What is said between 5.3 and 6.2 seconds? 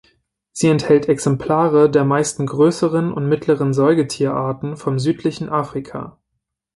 Afrika.